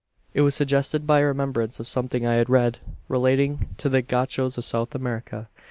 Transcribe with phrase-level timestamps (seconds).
[0.33, 4.57] It was suggested by a remembrance of something I had read, relating to the Gauchos
[4.57, 5.47] of South America.